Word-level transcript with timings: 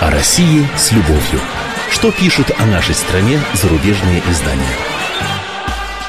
О 0.00 0.10
России 0.10 0.66
с 0.76 0.92
любовью. 0.92 1.40
Что 1.90 2.12
пишут 2.12 2.52
о 2.58 2.66
нашей 2.66 2.94
стране 2.94 3.40
зарубежные 3.54 4.22
издания? 4.28 4.62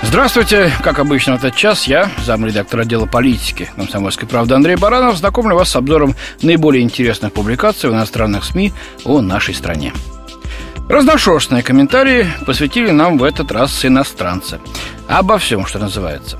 Здравствуйте. 0.03 0.71
Как 0.83 0.99
обычно 0.99 1.37
в 1.37 1.43
этот 1.43 1.55
час 1.55 1.87
я, 1.87 2.11
замредактор 2.23 2.81
отдела 2.81 3.07
политики 3.07 3.69
«Комсомольской 3.75 4.27
правды» 4.27 4.53
Андрей 4.53 4.75
Баранов, 4.75 5.17
знакомлю 5.17 5.55
вас 5.55 5.69
с 5.69 5.75
обзором 5.75 6.15
наиболее 6.41 6.83
интересных 6.83 7.33
публикаций 7.33 7.89
в 7.89 7.93
иностранных 7.93 8.45
СМИ 8.45 8.73
о 9.03 9.21
нашей 9.21 9.55
стране. 9.55 9.93
Разношерстные 10.89 11.63
комментарии 11.63 12.27
посвятили 12.45 12.91
нам 12.91 13.17
в 13.17 13.23
этот 13.23 13.51
раз 13.51 13.83
иностранцы. 13.83 14.59
Обо 15.07 15.37
всем, 15.39 15.65
что 15.65 15.79
называется. 15.79 16.39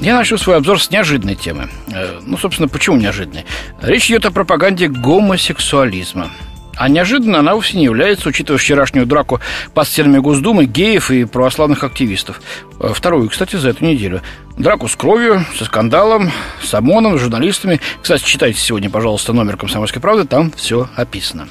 Я 0.00 0.14
начну 0.16 0.36
свой 0.36 0.56
обзор 0.56 0.80
с 0.80 0.90
неожиданной 0.90 1.36
темы. 1.36 1.68
Э, 1.92 2.20
ну, 2.24 2.36
собственно, 2.36 2.68
почему 2.68 2.96
неожиданной? 2.96 3.46
Речь 3.80 4.10
идет 4.10 4.26
о 4.26 4.30
пропаганде 4.30 4.88
гомосексуализма. 4.88 6.30
А 6.76 6.90
неожиданно 6.90 7.38
она 7.38 7.54
вовсе 7.54 7.78
не 7.78 7.84
является, 7.84 8.28
учитывая 8.28 8.58
вчерашнюю 8.58 9.06
драку 9.06 9.40
под 9.72 9.88
стенами 9.88 10.18
Госдумы 10.18 10.66
геев 10.66 11.10
и 11.10 11.24
православных 11.24 11.82
активистов. 11.82 12.42
Э, 12.78 12.92
вторую, 12.94 13.30
кстати, 13.30 13.56
за 13.56 13.70
эту 13.70 13.86
неделю. 13.86 14.20
Драку 14.58 14.86
с 14.86 14.94
кровью, 14.96 15.46
со 15.56 15.64
скандалом, 15.64 16.30
с 16.62 16.74
ОМОНом, 16.74 17.18
с 17.18 17.22
журналистами. 17.22 17.80
Кстати, 18.02 18.22
читайте 18.24 18.60
сегодня, 18.60 18.90
пожалуйста, 18.90 19.32
номер 19.32 19.56
«Комсомольской 19.56 20.02
правды», 20.02 20.26
там 20.26 20.52
все 20.52 20.90
описано. 20.94 21.48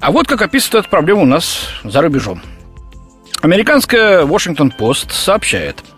А 0.00 0.10
вот 0.10 0.26
как 0.26 0.42
описывает 0.42 0.84
эту 0.84 0.90
проблему 0.90 1.22
у 1.22 1.26
нас 1.26 1.68
за 1.84 2.02
рубежом. 2.02 2.42
Американская 3.42 4.24
Washington-Post 4.24 5.12
сообщает– 5.12 5.84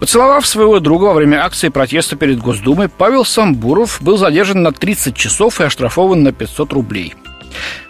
Поцеловав 0.00 0.46
своего 0.46 0.78
друга 0.78 1.04
во 1.06 1.14
время 1.14 1.44
акции 1.44 1.68
протеста 1.70 2.14
перед 2.16 2.38
Госдумой, 2.38 2.88
Павел 2.88 3.24
Самбуров 3.24 4.00
был 4.00 4.16
задержан 4.16 4.62
на 4.62 4.72
30 4.72 5.16
часов 5.16 5.60
и 5.60 5.64
оштрафован 5.64 6.22
на 6.22 6.32
500 6.32 6.72
рублей. 6.72 7.14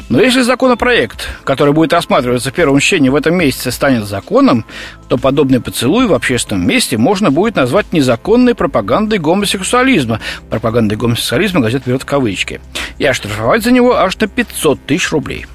Но 0.09 0.19
если 0.21 0.41
законопроект, 0.41 1.29
который 1.45 1.75
будет 1.75 1.93
рассматриваться 1.93 2.51
в 2.51 2.55
первом 2.55 2.79
чтении 2.81 3.11
в 3.11 3.15
этом 3.15 3.35
месяце, 3.35 3.71
станет 3.71 4.07
законом, 4.07 4.65
то 5.09 5.19
подобный 5.19 5.61
поцелуй 5.61 6.07
в 6.07 6.15
общественном 6.15 6.67
месте 6.67 6.97
можно 6.97 7.31
будет 7.31 7.57
назвать 7.57 7.93
незаконной 7.93 8.55
пропагандой 8.55 9.19
гомосексуализма. 9.19 10.21
Пропагандой 10.49 10.97
гомосексуализма 10.97 11.61
газета 11.61 11.91
берет 11.91 12.03
в 12.03 12.07
кавычки. 12.07 12.63
И 12.97 13.05
оштрафовать 13.05 13.63
за 13.63 13.71
него 13.71 13.97
аж 13.97 14.17
на 14.17 14.29
500 14.29 14.81
тысяч 14.87 15.13
рублей. 15.13 15.47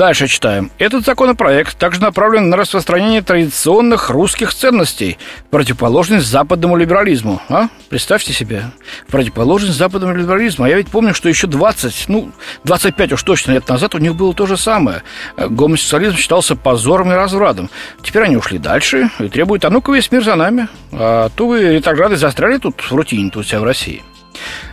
Дальше 0.00 0.28
читаем. 0.28 0.70
Этот 0.78 1.04
законопроект 1.04 1.76
также 1.76 2.00
направлен 2.00 2.48
на 2.48 2.56
распространение 2.56 3.20
традиционных 3.20 4.08
русских 4.08 4.54
ценностей, 4.54 5.18
противоположность 5.50 6.26
западному 6.26 6.74
либерализму. 6.78 7.42
А? 7.50 7.68
Представьте 7.90 8.32
себе. 8.32 8.70
Противоположность 9.08 9.76
западному 9.76 10.16
либерализму. 10.16 10.64
А 10.64 10.70
я 10.70 10.76
ведь 10.76 10.88
помню, 10.88 11.12
что 11.12 11.28
еще 11.28 11.48
20, 11.48 12.08
ну, 12.08 12.32
25 12.64 13.12
уж 13.12 13.22
точно 13.22 13.52
лет 13.52 13.68
назад 13.68 13.94
у 13.94 13.98
них 13.98 14.14
было 14.14 14.32
то 14.32 14.46
же 14.46 14.56
самое. 14.56 15.02
Гомосексуализм 15.36 16.16
считался 16.16 16.56
позором 16.56 17.12
и 17.12 17.14
развратом. 17.14 17.68
Теперь 18.02 18.22
они 18.22 18.38
ушли 18.38 18.56
дальше 18.56 19.10
и 19.18 19.28
требуют, 19.28 19.66
а 19.66 19.70
ну-ка 19.70 19.92
весь 19.92 20.10
мир 20.10 20.24
за 20.24 20.34
нами. 20.34 20.68
А 20.92 21.28
то 21.28 21.46
вы 21.46 21.74
ретрограды 21.74 22.16
застряли 22.16 22.56
тут 22.56 22.80
в 22.80 22.94
рутине 22.94 23.28
тут 23.28 23.44
у 23.44 23.46
себя 23.46 23.60
в 23.60 23.64
России. 23.64 24.02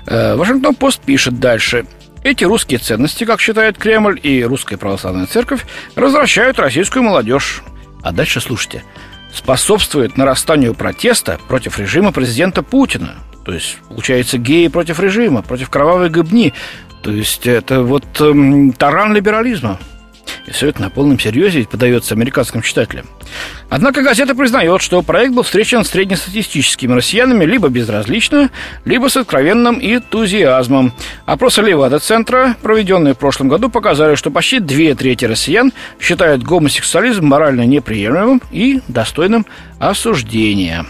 Э, 0.05 0.35
Вашингтон-Пост 0.35 1.01
пишет 1.01 1.37
дальше. 1.37 1.85
Эти 2.27 2.43
русские 2.43 2.79
ценности, 2.79 3.23
как 3.23 3.39
считает 3.39 3.77
Кремль 3.77 4.19
и 4.21 4.43
Русская 4.43 4.75
Православная 4.75 5.27
Церковь, 5.27 5.65
развращают 5.95 6.59
российскую 6.59 7.01
молодежь. 7.01 7.63
А 8.03 8.11
дальше 8.11 8.41
слушайте. 8.41 8.83
Способствует 9.33 10.17
нарастанию 10.17 10.73
протеста 10.73 11.39
против 11.47 11.79
режима 11.79 12.11
президента 12.11 12.63
Путина. 12.63 13.15
То 13.45 13.53
есть, 13.53 13.77
получается, 13.87 14.37
геи 14.37 14.67
против 14.67 14.99
режима, 14.99 15.41
против 15.41 15.69
кровавой 15.69 16.09
гыбни. 16.09 16.53
То 17.01 17.11
есть, 17.11 17.47
это 17.47 17.81
вот 17.81 18.03
эм, 18.19 18.73
таран 18.73 19.13
либерализма. 19.13 19.79
И 20.47 20.51
все 20.51 20.69
это 20.69 20.81
на 20.81 20.89
полном 20.89 21.19
серьезе 21.19 21.67
подается 21.69 22.15
американским 22.15 22.61
читателям. 22.61 23.05
Однако 23.69 24.01
газета 24.01 24.33
признает, 24.33 24.81
что 24.81 25.01
проект 25.01 25.33
был 25.33 25.43
встречен 25.43 25.83
среднестатистическими 25.83 26.93
россиянами 26.93 27.43
либо 27.43 27.67
безразлично, 27.67 28.49
либо 28.85 29.09
с 29.09 29.17
откровенным 29.17 29.79
энтузиазмом. 29.81 30.93
Опросы 31.25 31.61
Левада-центра, 31.61 32.55
проведенные 32.61 33.13
в 33.13 33.17
прошлом 33.17 33.49
году, 33.49 33.69
показали, 33.69 34.15
что 34.15 34.31
почти 34.31 34.59
две 34.59 34.95
трети 34.95 35.25
россиян 35.25 35.73
считают 35.99 36.43
гомосексуализм 36.43 37.25
морально 37.25 37.65
неприемлемым 37.65 38.41
и 38.49 38.79
достойным 38.87 39.45
осуждения. 39.79 40.85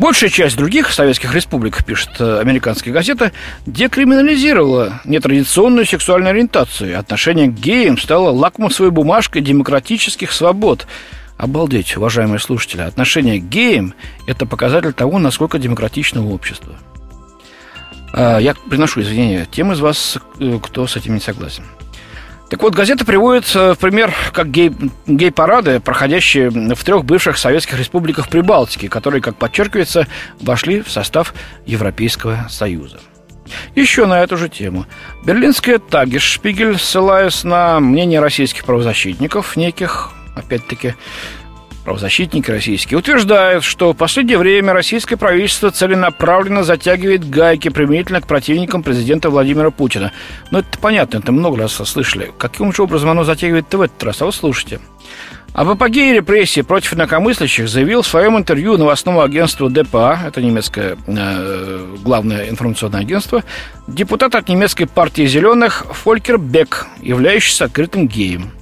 Большая 0.00 0.30
часть 0.30 0.56
других 0.56 0.92
советских 0.92 1.34
республик, 1.34 1.84
пишет 1.84 2.08
э, 2.20 2.38
американская 2.40 2.92
газета, 2.94 3.32
декриминализировала 3.66 5.02
нетрадиционную 5.04 5.84
сексуальную 5.84 6.30
ориентацию. 6.30 6.98
Отношение 6.98 7.48
к 7.48 7.52
геям 7.52 7.98
стало 7.98 8.30
лакмусовой 8.30 8.92
бумажкой 8.92 9.42
демократических 9.42 10.32
свобод. 10.32 10.86
Обалдеть, 11.36 11.98
уважаемые 11.98 12.38
слушатели, 12.38 12.80
отношение 12.80 13.40
к 13.40 13.44
геям– 13.44 13.92
это 14.26 14.46
показатель 14.46 14.94
того, 14.94 15.18
насколько 15.18 15.58
демократично 15.58 16.26
общество. 16.26 16.76
А, 18.14 18.38
я 18.38 18.54
приношу 18.54 19.02
извинения 19.02 19.46
тем 19.50 19.70
из 19.72 19.80
вас, 19.80 20.16
э, 20.38 20.58
кто 20.62 20.86
с 20.86 20.96
этим 20.96 21.12
не 21.12 21.20
согласен. 21.20 21.64
Так 22.50 22.62
вот, 22.62 22.74
газета 22.74 23.04
приводит 23.04 23.54
в 23.54 23.76
пример 23.76 24.12
как 24.32 24.50
гей, 24.50 24.72
гей-парады, 25.06 25.78
проходящие 25.78 26.50
в 26.50 26.84
трех 26.84 27.04
бывших 27.04 27.38
советских 27.38 27.78
республиках 27.78 28.28
Прибалтики, 28.28 28.88
которые, 28.88 29.22
как 29.22 29.36
подчеркивается, 29.36 30.08
вошли 30.40 30.82
в 30.82 30.90
состав 30.90 31.32
Европейского 31.64 32.48
Союза. 32.50 32.98
Еще 33.76 34.06
на 34.06 34.20
эту 34.20 34.36
же 34.36 34.48
тему. 34.48 34.86
Берлинская 35.24 35.78
Тагиш-Шпигель, 35.78 36.76
ссылаясь 36.76 37.44
на 37.44 37.78
мнение 37.78 38.18
российских 38.18 38.64
правозащитников, 38.64 39.56
неких, 39.56 40.10
опять-таки, 40.34 40.94
Правозащитники 41.90 42.48
российские 42.48 43.00
утверждают, 43.00 43.64
что 43.64 43.92
в 43.92 43.96
последнее 43.96 44.38
время 44.38 44.72
российское 44.72 45.16
правительство 45.16 45.72
целенаправленно 45.72 46.62
затягивает 46.62 47.28
гайки 47.28 47.68
применительно 47.68 48.20
к 48.20 48.28
противникам 48.28 48.84
президента 48.84 49.28
Владимира 49.28 49.72
Путина. 49.72 50.12
Ну, 50.52 50.60
это 50.60 50.78
понятно, 50.78 51.18
это 51.18 51.32
много 51.32 51.58
раз 51.62 51.72
слышали. 51.72 52.30
Каким 52.38 52.72
же 52.72 52.84
образом 52.84 53.10
оно 53.10 53.24
затягивает 53.24 53.74
в 53.74 53.80
этот 53.80 54.00
раз? 54.04 54.22
А 54.22 54.26
вы 54.26 54.32
слушайте. 54.32 54.78
Об 55.52 55.68
апогее 55.68 56.14
репрессий 56.14 56.62
против 56.62 56.94
инакомыслящих 56.94 57.68
заявил 57.68 58.02
в 58.02 58.06
своем 58.06 58.38
интервью 58.38 58.76
новостному 58.76 59.20
агентству 59.20 59.68
ДПА, 59.68 60.20
это 60.28 60.40
немецкое 60.40 60.96
э, 61.08 61.96
главное 62.04 62.50
информационное 62.50 63.00
агентство, 63.00 63.42
депутат 63.88 64.36
от 64.36 64.48
немецкой 64.48 64.84
партии 64.84 65.26
«Зеленых» 65.26 65.86
Фолькер 65.90 66.38
Бек, 66.38 66.86
являющийся 67.02 67.64
открытым 67.64 68.06
геем. 68.06 68.52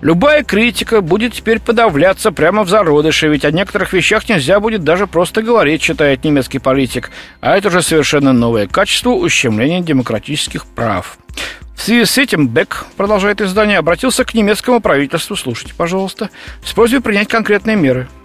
Любая 0.00 0.42
критика 0.44 1.02
будет 1.02 1.34
теперь 1.34 1.60
подавляться 1.60 2.32
прямо 2.32 2.64
в 2.64 2.70
зародыше, 2.70 3.28
ведь 3.28 3.44
о 3.44 3.50
некоторых 3.50 3.92
вещах 3.92 4.28
нельзя 4.28 4.58
будет 4.58 4.82
даже 4.82 5.06
просто 5.06 5.42
говорить, 5.42 5.82
считает 5.82 6.24
немецкий 6.24 6.58
политик. 6.58 7.10
А 7.40 7.56
это 7.56 7.68
уже 7.68 7.82
совершенно 7.82 8.32
новое 8.32 8.66
качество 8.66 9.10
ущемления 9.10 9.80
демократических 9.80 10.64
прав. 10.64 11.18
В 11.76 11.82
связи 11.82 12.04
с 12.04 12.16
этим 12.18 12.48
Бек, 12.48 12.86
продолжает 12.96 13.40
издание, 13.40 13.78
обратился 13.78 14.24
к 14.24 14.34
немецкому 14.34 14.80
правительству, 14.80 15.36
слушайте, 15.36 15.74
пожалуйста, 15.76 16.30
с 16.64 16.72
просьбой 16.72 17.00
принять 17.00 17.28
конкретные 17.28 17.76
меры– 17.76 18.08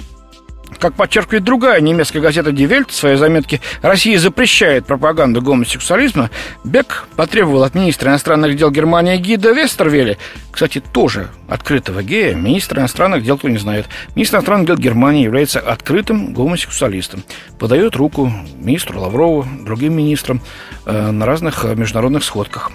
как 0.85 0.94
подчеркивает 0.94 1.44
другая 1.44 1.81
немецкая 1.81 2.19
газета 2.19 2.51
Die 2.51 2.69
Welt 2.69 2.90
в 2.90 2.96
своей 2.96 3.16
заметке 3.16 3.59
«Россия 3.81 4.19
запрещает 4.19 4.85
пропаганду 4.85 5.41
гомосексуализма», 5.41 6.29
Бек 6.63 7.07
потребовал 7.16 7.63
от 7.63 7.73
министра 7.73 8.12
иностранных 8.12 8.56
дел 8.56 8.69
Германии 8.69 9.18
Гида 9.18 9.51
Вестервеля, 9.53 10.18
кстати, 10.51 10.79
тоже 10.79 11.29
открытого 11.47 12.03
гея, 12.03 12.35
министр 12.35 12.79
иностранных 12.79 13.23
дел, 13.23 13.40
кто 13.40 13.50
не 13.50 13.57
знает, 13.57 13.88
министр 14.16 14.35
иностранных 14.35 14.68
дел 14.68 14.78
Германии 14.78 15.23
является 15.23 15.59
открытым 15.59 16.34
гомосексуалистом, 16.34 17.23
подает 17.57 17.96
руку 17.96 18.31
министру 18.59 19.00
Лаврову, 19.00 19.44
другим 19.66 19.97
министрам 19.97 20.40
э, 20.85 21.12
на 21.12 21.25
разных 21.25 21.63
международных 21.63 22.23
сходках. 22.23 22.72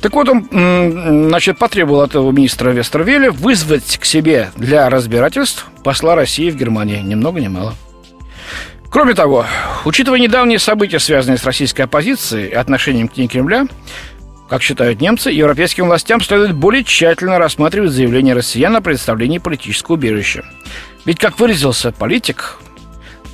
Так 0.00 0.12
вот, 0.12 0.28
он, 0.28 0.48
значит, 1.28 1.58
потребовал 1.58 2.02
от 2.02 2.10
этого 2.10 2.30
министра 2.30 2.70
Вестервеля 2.70 3.32
вызвать 3.32 3.98
к 3.98 4.04
себе 4.04 4.50
для 4.56 4.88
разбирательств 4.88 5.66
посла 5.82 6.14
России 6.14 6.50
в 6.50 6.56
Германии. 6.56 7.00
Ни 7.00 7.14
много 7.14 7.40
ни 7.40 7.48
мало. 7.48 7.74
Кроме 8.90 9.14
того, 9.14 9.44
учитывая 9.84 10.18
недавние 10.18 10.58
события, 10.58 10.98
связанные 10.98 11.36
с 11.36 11.44
российской 11.44 11.82
оппозицией 11.82 12.48
и 12.48 12.54
отношением 12.54 13.08
к 13.08 13.16
ней 13.16 13.28
Кремля, 13.28 13.66
как 14.48 14.62
считают 14.62 15.00
немцы, 15.00 15.30
европейским 15.30 15.86
властям 15.86 16.22
следует 16.22 16.54
более 16.54 16.84
тщательно 16.84 17.38
рассматривать 17.38 17.90
заявления 17.90 18.32
россиян 18.32 18.74
о 18.76 18.80
предоставлении 18.80 19.38
политического 19.38 19.96
убежища. 19.96 20.44
Ведь, 21.04 21.18
как 21.18 21.38
выразился 21.38 21.92
политик, 21.92 22.58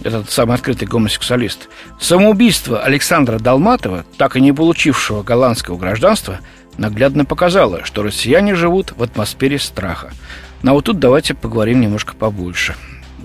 этот 0.04 0.30
самый 0.30 0.54
открытый 0.54 0.86
гомосексуалист, 0.86 1.68
самоубийство 1.98 2.82
Александра 2.82 3.38
Долматова, 3.38 4.04
так 4.16 4.36
и 4.36 4.40
не 4.40 4.52
получившего 4.52 5.22
голландского 5.22 5.76
гражданства, 5.76 6.40
наглядно 6.76 7.24
показало, 7.24 7.84
что 7.84 8.02
россияне 8.02 8.54
живут 8.54 8.92
в 8.96 9.02
атмосфере 9.02 9.58
страха. 9.58 10.12
Но 10.62 10.74
вот 10.74 10.84
тут 10.84 10.98
давайте 10.98 11.34
поговорим 11.34 11.80
немножко 11.80 12.14
побольше. 12.14 12.74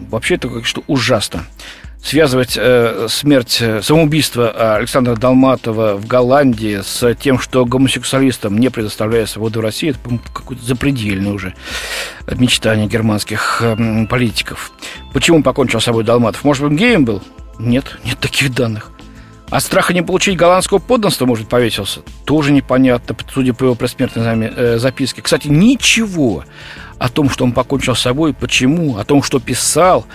Вообще 0.09 0.35
это 0.35 0.49
как 0.49 0.65
что 0.65 0.83
ужасно. 0.87 1.45
связывать 2.01 2.57
э, 2.57 3.07
смерть, 3.09 3.57
э, 3.61 3.81
самоубийство 3.81 4.75
Александра 4.77 5.15
Долматова 5.15 5.95
в 5.95 6.07
Голландии 6.07 6.81
с 6.81 7.13
тем, 7.15 7.39
что 7.39 7.65
гомосексуалистам 7.65 8.57
не 8.57 8.69
предоставляют 8.69 9.29
свободу 9.29 9.59
в 9.59 9.63
России, 9.63 9.89
это 9.89 9.99
какое-то 10.33 10.63
запредельное 10.63 11.33
уже 11.33 11.55
мечтание 12.27 12.87
германских 12.87 13.61
э, 13.61 14.05
политиков. 14.07 14.71
Почему 15.13 15.41
покончил 15.43 15.79
с 15.79 15.85
собой 15.85 16.03
Долматов? 16.03 16.43
Может, 16.43 16.63
он 16.63 16.75
геем 16.75 17.05
был? 17.05 17.21
Нет, 17.57 17.99
нет 18.05 18.19
таких 18.19 18.53
данных. 18.53 18.91
От 19.49 19.63
страха 19.63 19.93
не 19.93 20.03
получить 20.03 20.37
голландского 20.37 20.77
подданства, 20.77 21.25
может, 21.25 21.49
повесился? 21.49 22.01
Тоже 22.25 22.51
непонятно, 22.51 23.15
судя 23.33 23.53
по 23.53 23.63
его 23.63 23.75
предсмертной 23.75 24.23
э, 24.45 24.77
записке. 24.77 25.23
Кстати, 25.23 25.47
ничего 25.47 26.43
о 26.99 27.09
том, 27.09 27.29
что 27.29 27.45
он 27.45 27.53
покончил 27.53 27.95
с 27.95 28.01
собой, 28.01 28.33
почему, 28.33 28.97
о 28.97 29.05
том, 29.05 29.23
что 29.23 29.39
писал, 29.39 30.05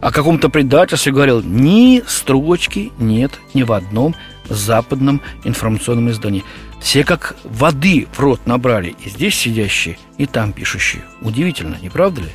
о 0.00 0.12
каком-то 0.12 0.50
предательстве 0.50 1.12
говорил, 1.12 1.40
ни 1.42 2.02
строчки 2.06 2.92
нет 2.98 3.32
ни 3.54 3.62
в 3.62 3.72
одном 3.72 4.14
западном 4.50 5.22
информационном 5.44 6.10
издании. 6.10 6.44
Все 6.80 7.04
как 7.04 7.36
воды 7.44 8.08
в 8.12 8.20
рот 8.20 8.40
набрали, 8.44 8.94
и 9.04 9.08
здесь 9.08 9.36
сидящие, 9.36 9.98
и 10.18 10.26
там 10.26 10.52
пишущие. 10.52 11.02
Удивительно, 11.22 11.76
не 11.80 11.88
правда 11.88 12.22
ли? 12.22 12.28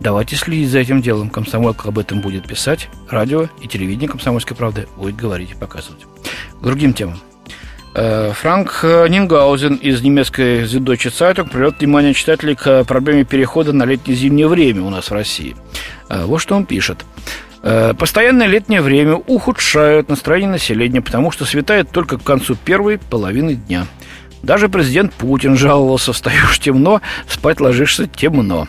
Давайте 0.00 0.36
следить 0.36 0.70
за 0.70 0.80
этим 0.80 1.02
делом. 1.02 1.30
Комсомолка 1.30 1.88
об 1.88 1.98
этом 1.98 2.20
будет 2.20 2.46
писать. 2.46 2.88
Радио 3.08 3.48
и 3.62 3.68
телевидение 3.68 4.08
«Комсомольской 4.08 4.56
правды» 4.56 4.86
будет 4.96 5.16
говорить 5.16 5.52
и 5.52 5.54
показывать. 5.54 6.04
К 6.60 6.62
другим 6.62 6.92
темам. 6.92 7.18
Э, 7.94 8.32
Франк 8.32 8.80
Нингаузен 8.82 9.76
из 9.76 10.02
немецкой 10.02 10.64
Süddeutsche 10.64 11.10
Zeitung 11.10 11.48
привел 11.48 11.72
внимание 11.78 12.12
читателей 12.12 12.56
к 12.56 12.84
проблеме 12.84 13.24
перехода 13.24 13.72
на 13.72 13.84
летнее-зимнее 13.84 14.48
время 14.48 14.82
у 14.82 14.90
нас 14.90 15.10
в 15.10 15.12
России. 15.12 15.56
Э, 16.08 16.24
вот 16.24 16.38
что 16.38 16.56
он 16.56 16.66
пишет. 16.66 17.04
«Э, 17.62 17.94
Постоянное 17.96 18.48
летнее 18.48 18.82
время 18.82 19.14
ухудшает 19.14 20.08
настроение 20.08 20.50
населения, 20.50 21.00
потому 21.02 21.30
что 21.30 21.44
светает 21.44 21.90
только 21.90 22.18
к 22.18 22.24
концу 22.24 22.56
первой 22.56 22.98
половины 22.98 23.54
дня. 23.54 23.86
Даже 24.42 24.68
президент 24.68 25.14
Путин 25.14 25.56
жаловался, 25.56 26.12
встаешь 26.12 26.58
темно, 26.58 27.00
спать 27.28 27.60
ложишься 27.60 28.06
темно. 28.06 28.68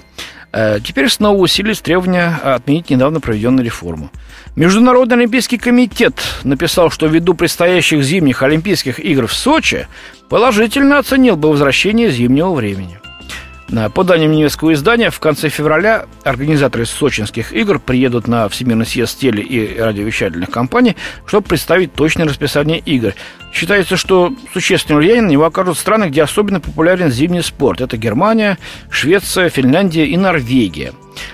Теперь 0.83 1.09
снова 1.09 1.37
усилились 1.37 1.81
требования 1.81 2.39
отменить 2.41 2.89
недавно 2.89 3.19
проведенную 3.19 3.65
реформу. 3.65 4.09
Международный 4.55 5.17
олимпийский 5.17 5.57
комитет 5.57 6.13
написал, 6.45 6.89
что 6.89 7.07
ввиду 7.07 7.33
предстоящих 7.33 8.01
зимних 8.03 8.41
Олимпийских 8.41 9.01
игр 9.01 9.27
в 9.27 9.33
Сочи 9.33 9.87
положительно 10.29 10.97
оценил 10.97 11.35
бы 11.35 11.49
возвращение 11.49 12.09
зимнего 12.09 12.53
времени. 12.53 12.99
По 13.94 14.03
данным 14.03 14.31
немецкого 14.31 14.73
издания, 14.73 15.09
в 15.09 15.19
конце 15.19 15.50
февраля 15.50 16.06
организаторы 16.23 16.85
сочинских 16.85 17.51
игр 17.51 17.79
приедут 17.79 18.27
на 18.27 18.47
Всемирный 18.47 18.85
съезд 18.85 19.19
теле- 19.19 19.41
и 19.44 19.79
радиовещательных 19.79 20.51
компаний, 20.51 20.95
чтобы 21.25 21.47
представить 21.47 21.94
точное 21.94 22.27
расписание 22.27 22.77
игр. 22.77 23.13
Считается, 23.51 23.97
что 23.97 24.33
существенное 24.53 25.00
влияние 25.00 25.23
на 25.23 25.29
него 25.29 25.45
окажут 25.45 25.77
страны, 25.77 26.06
где 26.06 26.21
особенно 26.21 26.59
популярен 26.59 27.09
зимний 27.09 27.41
спорт. 27.41 27.81
Это 27.81 27.97
Германия, 27.97 28.59
Швеция, 28.91 29.50
Финляндия 29.50 30.06
и 30.06 30.15
Норвегия. 30.15 30.94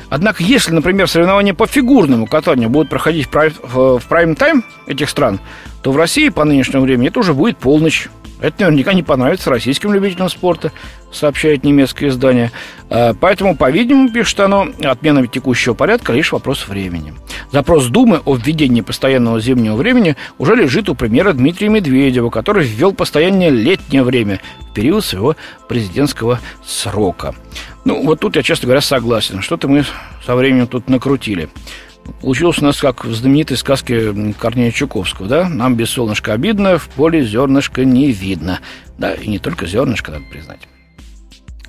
Однако, 0.10 0.42
если, 0.44 0.72
например, 0.72 1.10
соревнования 1.10 1.54
по 1.54 1.68
фигурному 1.68 2.28
катанию 2.28 2.70
будут 2.70 2.90
проходить 2.90 3.28
в 3.28 4.02
прайм-тайм 4.08 4.64
этих 4.88 5.10
стран, 5.10 5.40
то 5.82 5.92
в 5.92 5.98
России 5.98 6.30
по 6.30 6.46
нынешнему 6.46 6.84
времени 6.84 7.10
это 7.10 7.20
уже 7.20 7.34
будет 7.34 7.58
полночь. 7.58 8.08
Это 8.42 8.64
наверняка 8.64 8.94
не 8.94 9.04
понравится 9.04 9.52
российским 9.52 9.94
любителям 9.94 10.28
спорта, 10.28 10.72
сообщает 11.12 11.64
немецкое 11.64 12.10
издание. 12.10 12.52
А, 12.90 13.14
поэтому, 13.14 13.56
по-видимому, 13.56 14.12
пишет 14.12 14.40
оно, 14.40 14.68
отмена 14.84 15.26
текущего 15.28 15.76
порядка 15.76 16.12
лишь 16.12 16.32
вопрос 16.32 16.68
времени. 16.68 17.14
Запрос 17.52 17.86
Думы 17.88 18.22
о 18.26 18.36
введении 18.36 18.82
постоянного 18.82 19.40
зимнего 19.40 19.76
времени 19.76 20.16
уже 20.40 20.56
лежит 20.56 20.90
у 20.90 20.96
премьера 20.96 21.34
Дмитрия 21.34 21.70
Медведева, 21.70 22.30
который 22.30 22.66
ввел 22.66 22.94
постоянное 22.94 23.50
летнее 23.50 24.04
время 24.04 24.42
в 24.60 24.74
период 24.74 25.06
своего 25.06 25.36
президентского 25.68 26.40
срока. 26.66 27.36
Ну, 27.86 28.04
вот 28.04 28.20
тут 28.20 28.36
я, 28.36 28.44
честно 28.44 28.68
говоря, 28.68 28.82
согласен. 28.82 29.42
Что-то 29.42 29.68
мы 29.68 29.86
со 30.26 30.36
временем 30.36 30.68
тут 30.68 30.90
накрутили. 30.90 31.50
Получилось 32.22 32.60
у 32.60 32.66
нас 32.66 32.80
как 32.80 33.06
в 33.06 33.14
знаменитой 33.14 33.58
сказке 33.58 34.14
Корнея 34.40 34.72
Чуковского, 34.72 35.28
да? 35.28 35.50
Нам 35.50 35.76
без 35.76 35.90
солнышка 35.90 36.34
обидно, 36.34 36.78
в 36.78 36.90
поле 36.90 37.24
зернышко 37.24 37.84
не 37.86 38.12
видно. 38.12 38.60
Да, 38.98 39.14
и 39.14 39.28
не 39.28 39.40
только 39.40 39.66
зернышко, 39.66 40.12
надо 40.12 40.26
признать. 40.30 40.68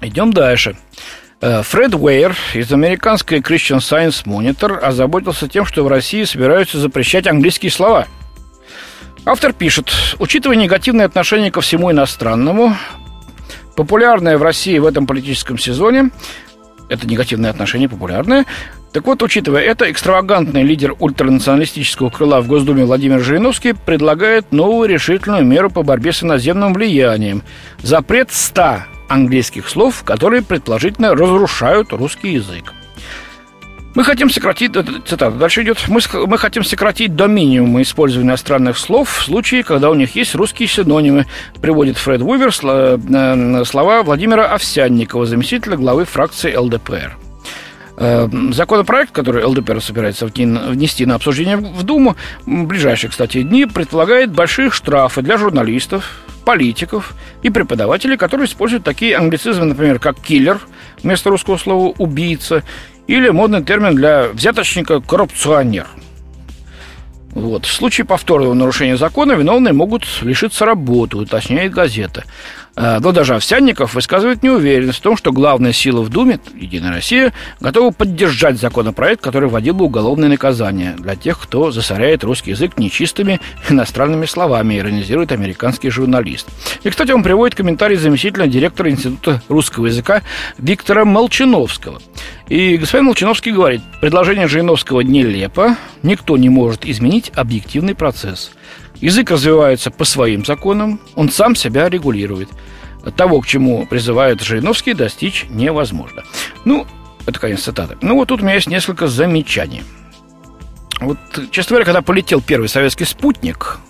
Идем 0.00 0.32
дальше. 0.32 0.76
Э, 1.40 1.62
Фред 1.62 1.94
Уэйр 1.94 2.36
из 2.54 2.72
американской 2.72 3.40
Christian 3.40 3.78
Science 3.78 4.24
Monitor 4.24 4.78
озаботился 4.78 5.48
тем, 5.48 5.64
что 5.64 5.84
в 5.84 5.88
России 5.88 6.24
собираются 6.24 6.78
запрещать 6.78 7.26
английские 7.26 7.70
слова. 7.70 8.06
Автор 9.24 9.52
пишет, 9.52 9.92
учитывая 10.18 10.56
негативное 10.56 11.06
отношение 11.06 11.50
ко 11.50 11.60
всему 11.60 11.92
иностранному, 11.92 12.76
популярное 13.76 14.36
в 14.38 14.42
России 14.42 14.78
в 14.78 14.86
этом 14.86 15.06
политическом 15.06 15.58
сезоне, 15.58 16.10
это 16.88 17.06
негативное 17.06 17.50
отношение 17.50 17.88
популярное, 17.88 18.46
так 18.92 19.06
вот, 19.06 19.22
учитывая 19.22 19.62
это, 19.62 19.90
экстравагантный 19.90 20.62
лидер 20.62 20.94
ультранационалистического 20.98 22.10
крыла 22.10 22.42
в 22.42 22.46
Госдуме 22.46 22.84
Владимир 22.84 23.20
Жириновский 23.20 23.72
предлагает 23.72 24.52
новую 24.52 24.88
решительную 24.88 25.44
меру 25.46 25.70
по 25.70 25.82
борьбе 25.82 26.12
с 26.12 26.22
иноземным 26.22 26.74
влиянием. 26.74 27.42
Запрет 27.80 28.30
100 28.30 28.82
английских 29.08 29.68
слов, 29.68 30.02
которые 30.04 30.42
предположительно 30.42 31.14
разрушают 31.14 31.92
русский 31.92 32.32
язык. 32.32 32.74
Мы 33.94 34.04
хотим 34.04 34.30
сократить, 34.30 34.72
цитата 35.06 35.30
дальше 35.30 35.62
идет, 35.62 35.84
мы, 35.88 36.00
мы 36.26 36.38
хотим 36.38 36.64
сократить 36.64 37.14
до 37.14 37.26
минимума 37.26 37.82
использование 37.82 38.30
иностранных 38.30 38.78
слов 38.78 39.10
в 39.10 39.22
случае, 39.22 39.64
когда 39.64 39.90
у 39.90 39.94
них 39.94 40.16
есть 40.16 40.34
русские 40.34 40.66
синонимы, 40.66 41.26
приводит 41.60 41.98
Фред 41.98 42.22
Вувер 42.22 42.48
э, 42.48 43.64
слова 43.66 44.02
Владимира 44.02 44.46
Овсянникова, 44.46 45.26
заместителя 45.26 45.76
главы 45.76 46.06
фракции 46.06 46.54
ЛДПР. 46.54 47.21
Э, 48.04 48.28
законопроект, 48.50 49.12
который 49.12 49.44
ЛДПР 49.44 49.80
собирается 49.80 50.26
внести 50.26 51.06
на 51.06 51.14
обсуждение 51.14 51.56
в 51.56 51.84
Думу, 51.84 52.16
в 52.44 52.64
ближайшие, 52.64 53.10
кстати, 53.10 53.42
дни, 53.42 53.64
предполагает 53.64 54.32
большие 54.32 54.70
штрафы 54.70 55.22
для 55.22 55.38
журналистов, 55.38 56.20
политиков 56.44 57.14
и 57.44 57.50
преподавателей, 57.50 58.16
которые 58.16 58.48
используют 58.48 58.82
такие 58.82 59.16
англицизмы, 59.16 59.66
например, 59.66 60.00
как 60.00 60.18
«киллер» 60.18 60.60
вместо 61.04 61.30
русского 61.30 61.58
слова 61.58 61.94
«убийца» 61.96 62.64
или 63.06 63.28
модный 63.28 63.62
термин 63.62 63.94
для 63.94 64.26
взяточника 64.32 65.00
«коррупционер». 65.00 65.86
Вот. 67.30 67.66
В 67.66 67.72
случае 67.72 68.04
повторного 68.04 68.52
нарушения 68.52 68.96
закона 68.96 69.32
виновные 69.32 69.72
могут 69.72 70.04
лишиться 70.22 70.66
работы, 70.66 71.16
уточняет 71.16 71.72
газета. 71.72 72.24
Э, 72.76 72.98
но 73.00 73.12
даже 73.12 73.34
Овсянников 73.34 73.94
высказывает 73.94 74.42
неуверенность 74.42 74.98
в 74.98 75.02
том, 75.02 75.16
что 75.16 75.32
главная 75.32 75.72
сила 75.72 76.02
в 76.02 76.08
Думе, 76.08 76.40
Единая 76.54 76.92
Россия, 76.92 77.32
готова 77.60 77.90
поддержать 77.92 78.58
законопроект, 78.58 79.20
который 79.20 79.48
вводил 79.48 79.74
бы 79.74 79.84
уголовное 79.84 80.28
наказание 80.28 80.94
для 80.98 81.16
тех, 81.16 81.38
кто 81.38 81.70
засоряет 81.70 82.24
русский 82.24 82.50
язык 82.50 82.78
нечистыми 82.78 83.40
иностранными 83.68 84.26
словами, 84.26 84.78
иронизирует 84.78 85.32
американский 85.32 85.90
журналист. 85.90 86.48
И, 86.82 86.90
кстати, 86.90 87.12
он 87.12 87.22
приводит 87.22 87.56
комментарий 87.56 87.96
заместителя 87.96 88.46
директора 88.46 88.90
Института 88.90 89.42
русского 89.48 89.86
языка 89.86 90.22
Виктора 90.58 91.04
Молчановского. 91.04 92.00
И 92.48 92.76
господин 92.76 93.06
Молчановский 93.06 93.52
говорит, 93.52 93.82
предложение 94.00 94.48
Жириновского 94.48 95.00
нелепо, 95.00 95.76
никто 96.02 96.36
не 96.36 96.48
может 96.48 96.84
изменить 96.84 97.32
объективный 97.34 97.94
процесс– 97.94 98.52
Язык 99.02 99.32
развивается 99.32 99.90
по 99.90 100.04
своим 100.04 100.44
законам, 100.44 101.00
он 101.16 101.28
сам 101.28 101.56
себя 101.56 101.88
регулирует. 101.88 102.48
Того, 103.16 103.40
к 103.40 103.46
чему 103.48 103.84
призывает 103.84 104.40
Жириновский, 104.40 104.94
достичь 104.94 105.44
невозможно. 105.50 106.22
Ну, 106.64 106.86
это 107.26 107.40
конец 107.40 107.62
цитаты. 107.62 107.98
Ну, 108.00 108.14
вот 108.14 108.28
тут 108.28 108.42
у 108.42 108.44
меня 108.44 108.54
есть 108.54 108.68
несколько 108.68 109.08
замечаний. 109.08 109.82
Вот, 111.00 111.18
честно 111.50 111.74
говоря, 111.74 111.84
когда 111.84 112.00
полетел 112.00 112.40
первый 112.40 112.68
советский 112.68 113.04
спутник, 113.04 113.80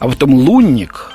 а 0.00 0.08
потом 0.08 0.34
лунник, 0.34 1.12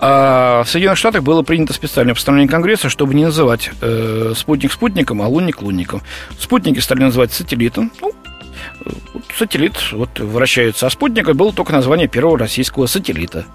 а 0.00 0.64
в 0.64 0.68
Соединенных 0.68 0.98
Штатах 0.98 1.22
было 1.22 1.42
принято 1.42 1.72
специальное 1.72 2.14
постановление 2.14 2.50
Конгресса, 2.50 2.88
чтобы 2.88 3.14
не 3.14 3.24
называть 3.24 3.70
э, 3.80 4.32
спутник 4.36 4.72
спутником, 4.72 5.22
а 5.22 5.28
лунник 5.28 5.62
лунником. 5.62 6.02
Спутники 6.38 6.80
стали 6.80 7.00
называть 7.00 7.32
сателлитом. 7.32 7.92
Ну, 8.00 8.07
сателлит 9.38 9.92
вот 9.92 10.18
вращается, 10.18 10.86
а 10.86 10.90
спутника 10.90 11.34
было 11.34 11.52
только 11.52 11.72
название 11.72 12.08
первого 12.08 12.38
российского 12.38 12.86
сателлита. 12.86 13.46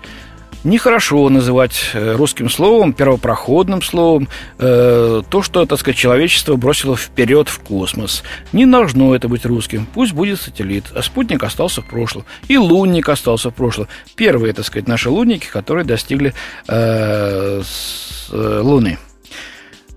Нехорошо 0.63 1.27
называть 1.27 1.91
э, 1.93 2.13
русским 2.13 2.49
словом, 2.49 2.93
первопроходным 2.93 3.81
словом, 3.81 4.29
э, 4.59 5.21
то, 5.29 5.41
что, 5.41 5.65
так 5.65 5.77
сказать, 5.77 5.97
человечество 5.97 6.55
бросило 6.55 6.95
вперед 6.95 7.49
в 7.49 7.59
космос. 7.59 8.23
Не 8.53 8.65
должно 8.65 9.13
это 9.13 9.27
быть 9.27 9.45
русским. 9.45 9.85
Пусть 9.93 10.13
будет 10.13 10.39
сателлит. 10.39 10.85
А 10.95 11.01
спутник 11.01 11.43
остался 11.43 11.81
в 11.81 11.85
прошлом. 11.85 12.23
И 12.47 12.57
лунник 12.57 13.09
остался 13.09 13.49
в 13.49 13.53
прошлом. 13.53 13.89
Первые, 14.15 14.53
так 14.53 14.65
сказать, 14.65 14.87
наши 14.87 15.09
лунники, 15.09 15.47
которые 15.47 15.83
достигли 15.83 16.33
э, 16.69 17.61
с, 17.61 18.29
э, 18.31 18.61
Луны. 18.63 18.97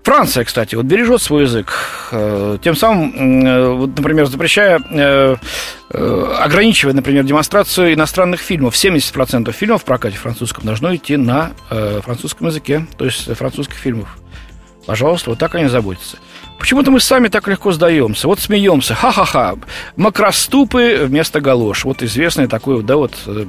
Франция, 0.03 0.43
кстати, 0.43 0.75
вот 0.75 0.85
бережет 0.85 1.21
свой 1.21 1.43
язык, 1.43 1.73
э, 2.11 2.57
тем 2.61 2.75
самым, 2.75 3.45
э, 3.45 3.69
вот, 3.71 3.97
например, 3.97 4.25
запрещая, 4.27 4.79
ограничивая, 5.89 6.93
например, 6.93 7.23
демонстрацию 7.23 7.93
иностранных 7.93 8.39
фильмов. 8.41 8.75
70% 8.75 9.51
фильмов 9.51 9.81
в 9.81 9.85
прокате 9.85 10.17
французском 10.17 10.65
должно 10.65 10.95
идти 10.95 11.17
на 11.17 11.51
французском 11.69 12.47
языке, 12.47 12.85
то 12.97 13.05
есть 13.05 13.33
французских 13.35 13.77
фильмов. 13.77 14.17
Пожалуйста, 14.87 15.31
вот 15.31 15.39
так 15.39 15.53
они 15.55 15.67
заботятся. 15.67 16.17
Почему-то 16.57 16.91
мы 16.91 16.99
сами 16.99 17.27
так 17.27 17.47
легко 17.47 17.71
сдаемся. 17.71 18.27
Вот 18.27 18.39
смеемся. 18.39 18.95
Ха-ха-ха. 18.95 19.55
Макроступы 19.97 21.03
вместо 21.05 21.39
галош. 21.41 21.85
Вот 21.85 22.01
известный 22.01 22.47
такой, 22.47 22.81
да, 22.81 22.95
вот 22.95 23.13
э, 23.27 23.45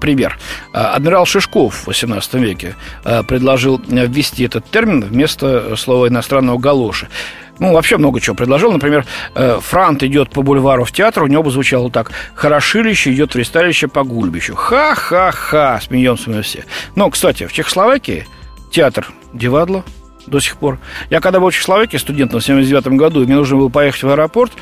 пример. 0.00 0.38
Адмирал 0.72 1.26
Шишков 1.26 1.74
в 1.74 1.86
18 1.88 2.34
веке 2.34 2.76
э, 3.04 3.22
предложил 3.24 3.80
ввести 3.86 4.44
этот 4.44 4.70
термин 4.70 5.02
вместо 5.02 5.76
слова 5.76 6.08
иностранного 6.08 6.58
галоши. 6.58 7.08
Ну, 7.58 7.72
вообще 7.72 7.96
много 7.96 8.20
чего 8.20 8.36
предложил. 8.36 8.72
Например, 8.72 9.06
э, 9.34 9.58
Франт 9.60 10.02
идет 10.02 10.30
по 10.30 10.42
бульвару 10.42 10.84
в 10.84 10.92
театр, 10.92 11.22
у 11.22 11.26
него 11.26 11.42
бы 11.42 11.50
звучало 11.50 11.90
так. 11.90 12.10
Хорошилище 12.34 13.12
идет 13.12 13.34
в 13.34 13.38
ресталище 13.38 13.88
по 13.88 14.02
гульбищу. 14.04 14.54
Ха-ха-ха, 14.54 15.80
смеемся 15.80 16.30
мы 16.30 16.42
все. 16.42 16.64
Но, 16.94 17.10
кстати, 17.10 17.46
в 17.46 17.52
Чехословакии 17.52 18.26
театр 18.70 19.08
Дивадло 19.32 19.84
до 20.26 20.40
сих 20.40 20.56
пор. 20.56 20.78
Я 21.08 21.20
когда 21.20 21.40
был 21.40 21.50
в 21.50 21.54
Чехословакии 21.54 21.96
студентом 21.96 22.40
в 22.40 22.44
79 22.44 22.88
году, 22.98 23.22
и 23.22 23.26
мне 23.26 23.36
нужно 23.36 23.56
было 23.56 23.68
поехать 23.68 24.02
в 24.02 24.08
аэропорт, 24.08 24.52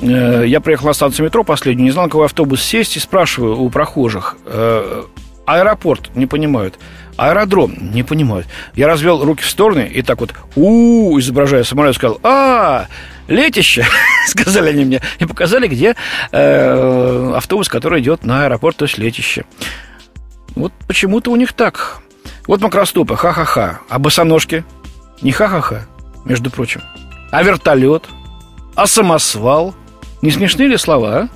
э, 0.00 0.44
я 0.46 0.60
приехал 0.60 0.86
на 0.86 0.92
станцию 0.92 1.26
метро 1.26 1.44
последнюю, 1.44 1.84
не 1.84 1.90
знал, 1.90 2.06
какой 2.06 2.24
автобус 2.24 2.62
сесть, 2.62 2.96
и 2.96 3.00
спрашиваю 3.00 3.58
у 3.58 3.68
прохожих, 3.68 4.36
э, 4.46 5.02
аэропорт, 5.46 6.10
не 6.14 6.26
понимают. 6.26 6.78
Аэродром, 7.20 7.92
не 7.92 8.02
понимают. 8.02 8.46
Я 8.74 8.86
развел 8.86 9.22
руки 9.22 9.42
в 9.42 9.50
стороны 9.50 9.90
и 9.92 10.00
так 10.00 10.20
вот, 10.20 10.34
у, 10.56 11.18
изображая 11.18 11.64
самолет, 11.64 11.94
сказал, 11.94 12.18
а, 12.22 12.86
летище, 13.28 13.84
сказали 14.26 14.70
они 14.70 14.86
мне, 14.86 15.02
и 15.18 15.26
показали, 15.26 15.68
где 15.68 15.96
э, 16.32 17.32
автобус, 17.36 17.68
который 17.68 18.00
идет 18.00 18.24
на 18.24 18.46
аэропорт, 18.46 18.78
то 18.78 18.86
есть 18.86 18.96
летище. 18.96 19.44
Вот 20.54 20.72
почему-то 20.88 21.30
у 21.30 21.36
них 21.36 21.52
так. 21.52 22.00
Вот 22.46 22.62
макроступы, 22.62 23.16
ха-ха-ха. 23.16 23.80
А 23.90 23.98
босоножки? 23.98 24.64
Не 25.20 25.32
ха-ха-ха, 25.32 25.82
между 26.24 26.50
прочим. 26.50 26.80
А 27.30 27.42
вертолет? 27.42 28.08
А 28.74 28.86
самосвал? 28.86 29.74
Не 30.22 30.30
смешные 30.30 30.68
ли 30.68 30.78
слова, 30.78 31.16
а? 31.16 31.28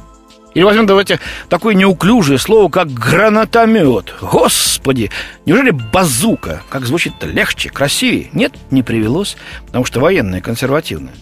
Или 0.55 0.63
возьмем, 0.63 0.87
давайте, 0.87 1.19
такое 1.49 1.75
неуклюжее 1.75 2.39
слово, 2.39 2.71
как 2.71 2.89
гранатомет. 2.89 4.15
Господи, 4.21 5.11
неужели 5.47 5.71
базука? 5.71 6.63
Как 6.69 6.87
звучит-то 6.87 7.27
легче, 7.27 7.71
красивее? 7.71 8.29
Нет, 8.33 8.55
не 8.71 8.83
привелось, 8.83 9.37
потому 9.67 9.85
что 9.85 10.01
военные 10.01 10.41
консервативные. 10.41 11.15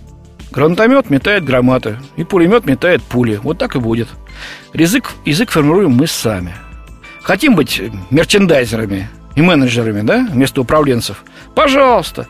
Гранатомет 0.50 1.08
метает 1.08 1.44
громаты, 1.44 1.98
и 2.16 2.24
пулемет 2.24 2.66
метает 2.66 3.02
пули. 3.02 3.40
Вот 3.42 3.56
так 3.56 3.74
и 3.74 3.78
будет. 3.78 4.08
Язык, 4.74 5.10
язык 5.24 5.50
формируем 5.50 5.92
мы 5.92 6.06
сами. 6.06 6.54
Хотим 7.22 7.54
быть 7.54 7.80
мерчендайзерами 8.10 9.08
и 9.34 9.40
менеджерами, 9.40 10.02
да, 10.02 10.26
вместо 10.30 10.60
управленцев? 10.60 11.24
Пожалуйста. 11.54 12.26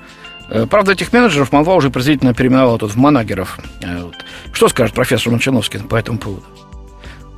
Э, 0.49 0.67
правда, 0.71 0.93
этих 0.93 1.13
менеджеров 1.13 1.51
молва 1.51 1.75
уже 1.75 1.91
презрительно 1.91 2.33
переименовала 2.33 2.79
тут 2.79 2.93
в 2.93 2.97
манагеров. 2.97 3.59
Э, 3.83 4.09
что 4.53 4.69
скажет 4.69 4.95
профессор 4.95 5.33
Манчановский 5.33 5.81
по 5.81 5.97
этому 5.97 6.19
поводу? 6.19 6.45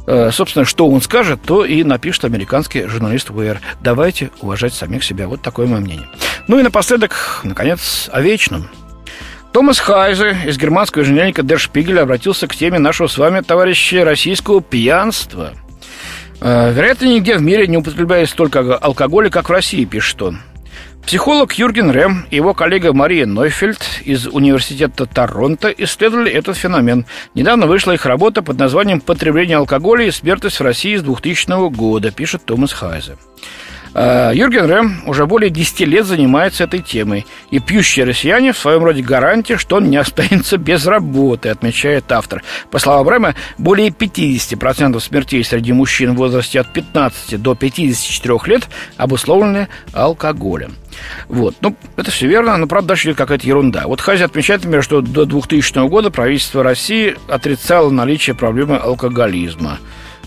Э, 0.07 0.31
собственно, 0.33 0.65
что 0.65 0.89
он 0.89 1.01
скажет, 1.01 1.41
то 1.45 1.65
и 1.65 1.83
напишет 1.83 2.25
американский 2.25 2.87
журналист 2.87 3.31
УР. 3.31 3.61
Давайте 3.81 4.31
уважать 4.41 4.75
самих 4.75 5.03
себя. 5.03 5.29
Вот 5.29 5.43
такое 5.43 5.67
мое 5.67 5.81
мнение. 5.81 6.09
Ну 6.47 6.59
и 6.59 6.63
напоследок, 6.63 7.41
наконец, 7.43 8.09
о 8.13 8.21
вечном. 8.21 8.69
Томас 9.53 9.79
Хайзе 9.79 10.37
из 10.47 10.59
германского 10.59 11.03
еженедельника 11.03 11.43
Der 11.43 11.57
Spiegel 11.59 12.01
обратился 12.01 12.49
к 12.49 12.57
теме 12.57 12.79
нашего 12.79 13.07
с 13.07 13.17
вами, 13.17 13.41
товарищи, 13.41 13.95
российского 13.97 14.61
пьянства. 14.61 15.53
Вероятно, 16.41 17.07
нигде 17.07 17.37
в 17.37 17.43
мире 17.43 17.67
не 17.69 17.77
употребляется 17.77 18.35
столько 18.35 18.77
алкоголя, 18.77 19.31
как 19.31 19.49
в 19.49 19.53
России, 19.53 19.85
пишет 19.85 20.21
он. 20.21 20.41
Психолог 21.07 21.53
Юрген 21.53 21.91
Рэм 21.91 22.27
и 22.31 22.37
его 22.37 22.55
коллега 22.55 22.95
Мария 22.95 23.27
Нойфельд 23.27 23.79
из 24.05 24.27
Университета 24.27 25.05
Торонто 25.05 25.69
исследовали 25.69 26.33
этот 26.33 26.57
феномен. 26.57 27.05
Недавно 27.35 27.67
вышла 27.67 27.93
их 27.93 28.07
работа 28.07 28.43
под 28.43 28.59
названием 28.59 29.01
«Потребление 29.03 29.59
алкоголя 29.59 30.07
и 30.07 30.11
смертность 30.11 30.59
в 30.59 30.63
России 30.63 30.97
с 30.97 31.03
2000 31.03 31.69
года», 31.71 32.11
пишет 32.11 32.47
Томас 32.47 32.73
Хайзе. 32.73 33.17
А, 33.95 34.33
Юрген 34.33 34.67
Рэм 34.67 35.03
уже 35.07 35.27
более 35.27 35.51
10 35.51 35.81
лет 35.81 36.05
занимается 36.05 36.65
этой 36.65 36.81
темой. 36.81 37.27
И 37.51 37.61
пьющие 37.61 38.05
россияне 38.05 38.53
в 38.53 38.59
своем 38.59 38.83
роде 38.85 39.03
гарантия, 39.03 39.57
что 39.57 39.77
он 39.77 39.89
не 39.89 39.97
останется 39.97 40.59
без 40.59 40.85
работы, 40.87 41.49
отмечает 41.49 42.11
автор. 42.11 42.43
По 42.71 42.79
словам 42.79 43.09
Рэма, 43.09 43.35
более 43.57 43.89
50% 43.89 44.99
смертей 45.01 45.45
среди 45.45 45.73
мужчин 45.73 46.15
в 46.15 46.17
возрасте 46.17 46.61
от 46.61 46.73
15 46.73 47.41
до 47.41 47.55
54 47.55 48.39
лет 48.47 48.69
обусловлены 48.97 49.69
алкоголем. 49.93 50.75
Вот. 51.29 51.55
Ну, 51.61 51.77
это 51.97 52.11
все 52.11 52.27
верно, 52.27 52.57
но, 52.57 52.67
правда, 52.67 52.89
дальше 52.89 53.09
идет 53.09 53.17
какая-то 53.17 53.47
ерунда. 53.47 53.87
Вот 53.87 54.01
Хази 54.01 54.25
отмечает, 54.25 54.63
например, 54.63 54.83
что 54.83 55.01
до 55.01 55.25
2000 55.25 55.89
года 55.89 56.11
правительство 56.11 56.63
России 56.63 57.17
отрицало 57.29 57.91
наличие 57.91 58.35
проблемы 58.35 58.77
алкоголизма 58.77 59.79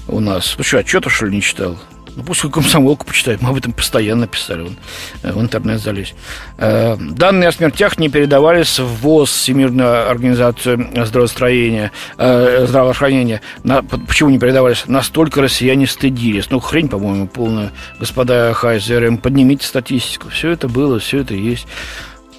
у 0.07 0.19
нас. 0.19 0.55
Ну 0.57 0.63
что, 0.63 0.79
отчета, 0.79 1.09
что 1.09 1.25
ли, 1.25 1.35
не 1.35 1.41
читал? 1.41 1.77
Ну, 2.17 2.23
пусть 2.23 2.41
комсомолку 2.41 3.05
почитает, 3.05 3.43
мы 3.43 3.49
об 3.49 3.57
этом 3.57 3.73
постоянно 3.73 4.25
писали, 4.25 4.63
вон, 4.63 4.75
э, 5.21 5.31
в 5.31 5.39
интернет 5.39 5.79
залезть. 5.79 6.15
Э, 6.57 6.97
данные 6.99 7.49
о 7.49 7.51
смертях 7.51 7.99
не 7.99 8.09
передавались 8.09 8.79
в 8.79 8.87
ВОЗ, 9.03 9.29
Всемирную 9.29 10.09
организацию 10.09 10.89
здравоохранения. 11.05 11.91
Э, 12.17 12.65
здравоохранения. 12.67 13.41
На, 13.63 13.83
почему 13.83 14.31
не 14.31 14.39
передавались? 14.39 14.85
Настолько 14.87 15.43
россияне 15.43 15.85
стыдились. 15.85 16.49
Ну, 16.49 16.59
хрень, 16.59 16.89
по-моему, 16.89 17.27
полная. 17.27 17.71
Господа 17.99 18.51
Хайзерем, 18.55 19.19
поднимите 19.19 19.67
статистику. 19.67 20.29
Все 20.29 20.49
это 20.49 20.67
было, 20.67 20.97
все 20.97 21.19
это 21.19 21.35
есть. 21.35 21.67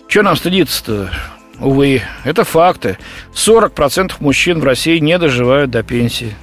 Что 0.08 0.22
нам 0.22 0.34
стыдиться-то? 0.34 1.10
Увы, 1.60 2.02
это 2.24 2.42
факты. 2.42 2.98
40% 3.32 4.14
мужчин 4.18 4.58
в 4.58 4.64
России 4.64 4.98
не 4.98 5.16
доживают 5.18 5.70
до 5.70 5.84
пенсии. 5.84 6.34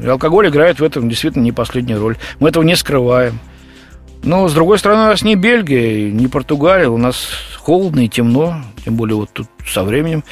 И 0.00 0.06
алкоголь 0.06 0.48
играет 0.48 0.80
в 0.80 0.84
этом 0.84 1.08
действительно 1.08 1.42
не 1.42 1.52
последнюю 1.52 2.00
роль. 2.00 2.16
Мы 2.40 2.48
этого 2.48 2.62
не 2.62 2.76
скрываем. 2.76 3.38
Но, 4.24 4.46
с 4.46 4.54
другой 4.54 4.78
стороны, 4.78 5.02
у 5.02 5.06
нас 5.06 5.22
не 5.22 5.34
Бельгия, 5.34 6.10
не 6.10 6.28
Португалия, 6.28 6.88
у 6.88 6.96
нас 6.96 7.26
холодно 7.58 8.04
и 8.04 8.08
темно, 8.08 8.62
тем 8.84 8.94
более 8.94 9.16
вот 9.16 9.30
тут 9.32 9.48
со 9.66 9.82
временем 9.82 10.22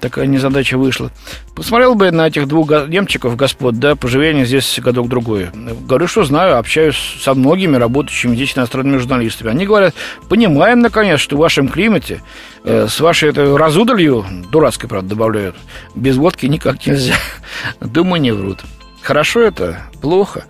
такая 0.00 0.26
незадача 0.26 0.78
вышла. 0.78 1.10
Посмотрел 1.54 1.94
бы 1.94 2.10
на 2.10 2.28
этих 2.28 2.48
двух 2.48 2.70
немчиков, 2.88 3.36
господ, 3.36 3.78
да, 3.78 3.94
поживее 3.94 4.30
они 4.30 4.46
здесь 4.46 4.78
годок-другой. 4.82 5.48
Говорю, 5.86 6.06
что 6.06 6.24
знаю, 6.24 6.58
общаюсь 6.58 6.96
со 7.20 7.34
многими 7.34 7.76
работающими 7.76 8.34
здесь 8.34 8.56
иностранными 8.56 8.98
журналистами. 8.98 9.50
Они 9.50 9.66
говорят, 9.66 9.94
понимаем, 10.30 10.80
наконец, 10.80 11.20
что 11.20 11.36
в 11.36 11.40
вашем 11.40 11.68
климате 11.68 12.22
э, 12.64 12.86
с 12.88 13.00
вашей 13.00 13.30
этой 13.30 13.54
разудалью, 13.54 14.24
дурацкой, 14.50 14.88
правда, 14.88 15.10
добавляют, 15.10 15.56
без 15.94 16.16
водки 16.16 16.46
никак 16.46 16.86
нельзя. 16.86 17.16
Думаю, 17.80 18.22
не 18.22 18.32
врут. 18.32 18.64
Хорошо 19.06 19.42
это? 19.42 19.82
Плохо? 20.02 20.46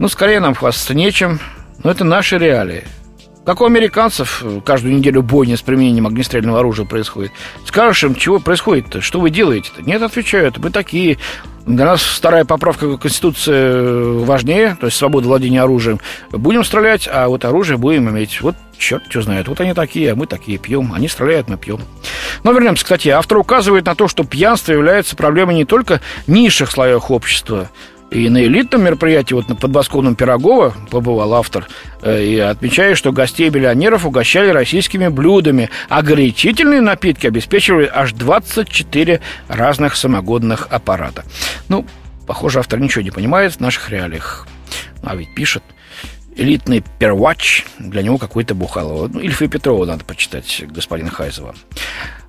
Ну, 0.00 0.08
скорее 0.08 0.40
нам 0.40 0.56
хвастаться 0.56 0.94
нечем, 0.94 1.38
но 1.84 1.92
это 1.92 2.02
наши 2.02 2.38
реалии. 2.38 2.82
Как 3.46 3.60
у 3.60 3.66
американцев 3.66 4.42
э, 4.42 4.60
каждую 4.66 4.96
неделю 4.96 5.22
бойня 5.22 5.56
с 5.56 5.62
применением 5.62 6.08
огнестрельного 6.08 6.58
оружия 6.58 6.86
происходит. 6.86 7.30
Скажешь 7.64 8.02
им, 8.02 8.16
чего 8.16 8.40
происходит-то, 8.40 9.00
что 9.00 9.20
вы 9.20 9.30
делаете-то? 9.30 9.82
Нет, 9.82 10.02
отвечают, 10.02 10.58
мы 10.58 10.70
такие. 10.70 11.18
Для 11.66 11.84
нас 11.84 12.02
вторая 12.02 12.44
поправка 12.44 12.96
Конституции 12.96 13.54
э, 13.54 14.24
важнее, 14.24 14.76
то 14.80 14.86
есть 14.86 14.98
свобода 14.98 15.28
владения 15.28 15.62
оружием. 15.62 16.00
Будем 16.32 16.64
стрелять, 16.64 17.08
а 17.08 17.28
вот 17.28 17.44
оружие 17.44 17.76
будем 17.76 18.10
иметь. 18.10 18.40
Вот 18.40 18.56
черт 18.76 19.04
что 19.08 19.22
знает. 19.22 19.46
Вот 19.46 19.60
они 19.60 19.72
такие, 19.72 20.10
а 20.10 20.16
мы 20.16 20.26
такие 20.26 20.58
пьем. 20.58 20.92
Они 20.92 21.06
стреляют, 21.06 21.48
мы 21.48 21.56
пьем. 21.56 21.78
Но 22.42 22.50
вернемся 22.50 22.82
к 22.82 22.86
статье. 22.88 23.12
Автор 23.12 23.38
указывает 23.38 23.86
на 23.86 23.94
то, 23.94 24.08
что 24.08 24.24
пьянство 24.24 24.72
является 24.72 25.14
проблемой 25.14 25.54
не 25.54 25.64
только 25.64 26.00
низших 26.26 26.72
слоев 26.72 27.12
общества, 27.12 27.70
и 28.10 28.28
на 28.28 28.42
элитном 28.44 28.82
мероприятии, 28.84 29.34
вот 29.34 29.48
на 29.48 29.54
подмосковном 29.54 30.16
Пирогова 30.16 30.74
побывал 30.90 31.34
автор, 31.34 31.68
э, 32.02 32.24
и 32.24 32.38
отмечает, 32.38 32.98
что 32.98 33.12
гостей-миллионеров 33.12 34.04
угощали 34.04 34.50
российскими 34.50 35.08
блюдами, 35.08 35.70
а 35.88 36.02
горячительные 36.02 36.80
напитки 36.80 37.26
обеспечивали 37.26 37.90
аж 37.92 38.12
24 38.12 39.20
разных 39.48 39.96
самогодных 39.96 40.66
аппарата. 40.70 41.24
Ну, 41.68 41.86
похоже, 42.26 42.58
автор 42.58 42.80
ничего 42.80 43.02
не 43.02 43.10
понимает 43.10 43.54
в 43.54 43.60
наших 43.60 43.90
реалиях. 43.90 44.46
А 45.02 45.14
ведь 45.14 45.34
пишет– 45.34 45.62
элитный 46.36 46.82
первач, 46.98 47.64
для 47.78 48.02
него 48.02 48.18
какой-то 48.18 48.54
Бухалова. 48.54 49.08
Ну, 49.08 49.20
Ильфа 49.20 49.44
и 49.44 49.48
Петрова 49.48 49.84
надо 49.84 50.04
почитать, 50.04 50.64
господина 50.68 51.10
Хайзова. 51.10 51.54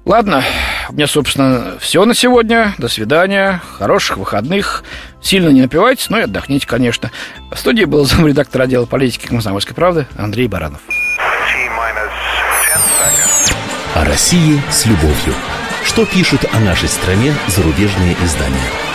Ладно, 0.03 0.43
у 0.89 0.93
меня, 0.93 1.05
собственно, 1.08 1.77
все 1.79 2.03
на 2.05 2.15
сегодня. 2.15 2.74
До 2.77 2.88
свидания, 2.88 3.62
хороших 3.77 4.17
выходных. 4.17 4.84
Сильно 5.22 5.50
не 5.50 5.62
напивайтесь, 5.62 6.10
но 6.10 6.20
и 6.20 6.24
отдохните, 6.24 6.65
конечно. 6.65 7.12
В 7.51 7.58
студии 7.58 7.86
был 7.86 8.05
замредактор 8.05 8.63
отдела 8.63 8.86
политики 8.86 9.27
«Комсомольской 9.27 9.75
правды» 9.75 10.08
Андрей 10.17 10.48
Баранов. 10.48 10.81
О 13.93 14.05
России 14.05 14.62
с 14.72 14.86
любовью. 14.86 15.36
Что 15.86 16.05
пишут 16.05 16.46
о 16.51 16.60
нашей 16.60 16.88
стране 16.88 17.34
зарубежные 17.48 18.15
издания? 18.24 18.90